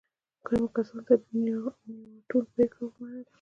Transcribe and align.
ګرمو 0.45 0.67
کسانو 0.75 1.01
د 1.23 1.25
نياوتون 1.43 2.43
پرېکړه 2.53 2.83
ومنله. 2.85 3.29